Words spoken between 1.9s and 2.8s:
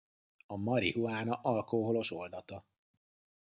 oldata.